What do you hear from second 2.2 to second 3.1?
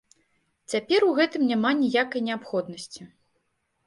неабходнасці.